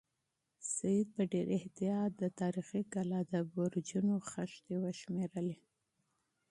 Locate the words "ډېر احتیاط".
1.33-2.11